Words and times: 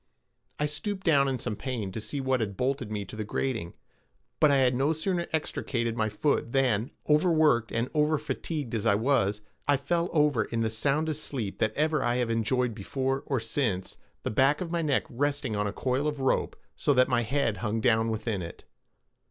I 0.57 0.65
stooped 0.65 1.03
down 1.05 1.27
in 1.27 1.37
some 1.37 1.55
pain, 1.55 1.91
to 1.91 2.01
see 2.01 2.19
what 2.19 2.39
had 2.39 2.57
bolted 2.57 2.91
me 2.91 3.05
to 3.05 3.15
the 3.15 3.23
grating; 3.23 3.75
but 4.39 4.49
I 4.49 4.55
had 4.55 4.73
no 4.73 4.93
sooner 4.93 5.27
extricated 5.31 5.95
my 5.95 6.09
foot 6.09 6.53
than, 6.53 6.89
overworked 7.07 7.71
and 7.71 7.87
overfatigued 7.93 8.73
as 8.73 8.87
I 8.87 8.95
was, 8.95 9.41
I 9.67 9.77
fell 9.77 10.09
over 10.11 10.45
in 10.45 10.61
the 10.61 10.71
soundest 10.71 11.23
sleep 11.23 11.59
that 11.59 11.75
ever 11.75 12.01
I 12.03 12.15
have 12.15 12.31
enjoyed 12.31 12.73
before 12.73 13.21
or 13.27 13.39
since, 13.39 13.99
the 14.23 14.31
back 14.31 14.59
of 14.59 14.71
my 14.71 14.81
neck 14.81 15.03
resting 15.07 15.55
on 15.55 15.67
a 15.67 15.71
coil 15.71 16.07
of 16.07 16.19
rope, 16.19 16.55
so 16.75 16.95
that 16.95 17.07
my 17.07 17.21
head 17.21 17.57
hung 17.57 17.79
down 17.79 18.09
within 18.09 18.41
it. 18.41 18.63